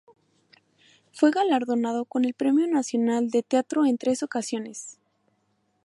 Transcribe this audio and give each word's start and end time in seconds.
Fue 1.11 1.29
galardonado 1.29 2.05
con 2.05 2.25
el 2.25 2.33
Premio 2.33 2.65
Nacional 2.65 3.29
de 3.29 3.43
Teatro 3.43 3.85
en 3.85 3.99
tres 3.99 4.23
ocasiones. 4.23 4.97